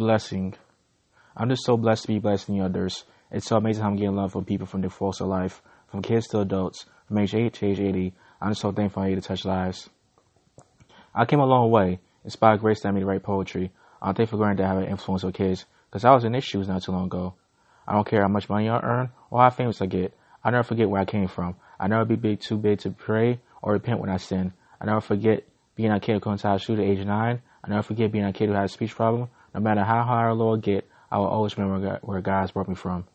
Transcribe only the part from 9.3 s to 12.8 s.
lives. I came a long way, inspired grace